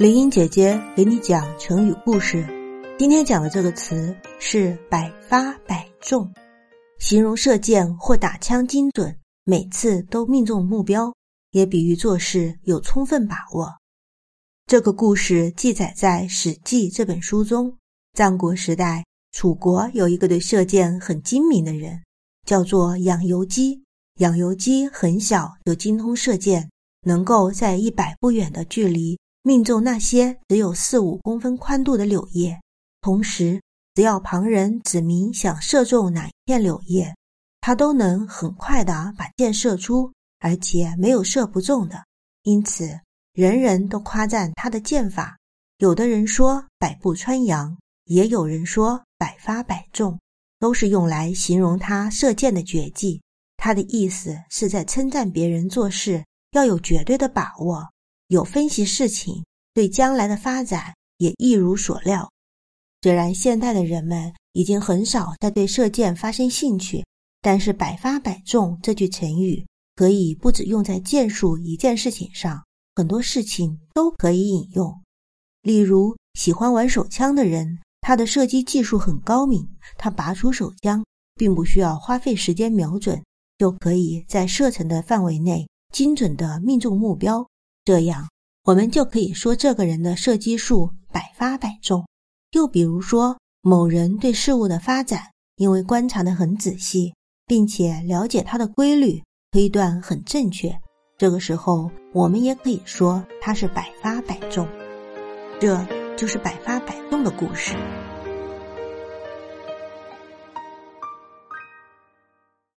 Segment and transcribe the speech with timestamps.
[0.00, 2.42] 林英姐姐给你讲成语故事。
[2.98, 6.32] 今天讲的这个词是“百发百中”，
[6.98, 11.14] 形容射箭或打枪精准，每次都命中目标，
[11.50, 13.68] 也比喻做事有充分把握。
[14.64, 17.76] 这个故事记载在《史记》这本书中。
[18.14, 22.00] 战国时代，楚国有一个对射箭很精明的人，
[22.46, 23.84] 叫做养由基。
[24.20, 26.70] 养由基很小就精通射箭，
[27.02, 29.18] 能够在一百步远的距离。
[29.42, 32.60] 命中那些只有四五公分宽度的柳叶，
[33.00, 33.62] 同时，
[33.94, 37.14] 只要旁人指明想射中哪一片柳叶，
[37.62, 42.04] 他都能很快的把箭射出，而且没有射不中的。
[42.42, 43.00] 因此，
[43.32, 45.38] 人人都夸赞他的箭法。
[45.78, 50.20] 有的人说百步穿杨，也有人说百发百中，
[50.58, 53.22] 都是用来形容他射箭的绝技。
[53.56, 56.22] 他的意思是在称赞别人做事
[56.52, 57.88] 要有绝对的把握。
[58.30, 59.44] 有分析事情，
[59.74, 62.30] 对将来的发展也一如所料。
[63.02, 67.04] 虽然现代的人们已经很少再对射箭发生兴趣，
[67.42, 72.64] 但是“百发百中”这句成语可以不止用在箭术一件事情上，
[72.94, 75.02] 很多事情都可以引用。
[75.62, 83.20] 例如，喜欢玩手枪的人，他的射击技术很高明，他拔出手枪，并不需要花费时间瞄准，
[83.58, 87.44] 就可以在射程的范围内精准的命中目标。
[87.84, 88.28] 这样，
[88.64, 92.06] 我们就可以说这个人的射击术百发百中。
[92.52, 95.22] 又比如说，某人对事物的发展，
[95.56, 97.14] 因为观察的很仔细，
[97.46, 100.78] 并且了解它的规律，推断很正确，
[101.16, 104.66] 这个时候我们也可以说他是百发百中。
[105.60, 105.86] 这
[106.16, 107.74] 就是百发百中的故事。